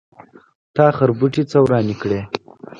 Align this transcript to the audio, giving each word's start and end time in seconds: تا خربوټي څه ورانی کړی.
تا 0.75 0.85
خربوټي 0.97 1.43
څه 1.51 1.57
ورانی 1.63 1.95
کړی. 2.01 2.19